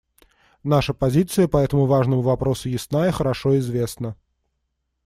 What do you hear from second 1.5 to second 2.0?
этому